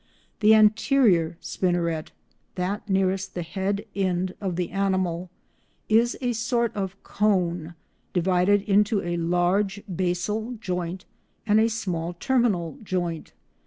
The 0.39 0.55
anterior 0.55 1.37
spinneret 1.41 2.07
(that 2.55 2.89
nearest 2.89 3.35
the 3.35 3.43
head 3.43 3.85
end 3.95 4.33
of 4.41 4.55
the 4.55 4.71
animal) 4.71 5.29
is 5.89 6.17
a 6.21 6.33
sort 6.33 6.75
of 6.75 6.95
cone, 7.03 7.75
divided 8.11 8.63
into 8.63 9.03
a 9.03 9.17
large 9.17 9.83
basal 9.95 10.53
joint 10.59 11.05
and 11.45 11.59
a 11.59 11.69
small 11.69 12.13
terminal 12.15 12.79
joint. 12.81 13.31